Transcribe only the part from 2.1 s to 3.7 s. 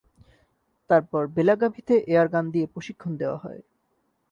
Airgun দিয়ে প্রশিক্ষণ দেওয়া হয়।